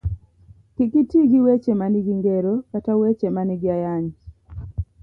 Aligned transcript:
Kik 0.75 0.91
iti 1.01 1.19
gi 1.29 1.39
weche 1.45 1.71
manigi 1.79 2.13
ngero 2.19 2.53
kata 2.71 2.91
weche 2.99 3.27
manigi 3.35 3.67
ayany. 3.75 4.05